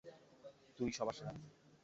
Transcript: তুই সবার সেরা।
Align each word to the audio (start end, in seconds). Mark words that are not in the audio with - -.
তুই 0.77 0.89
সবার 0.91 1.15
সেরা। 1.17 1.33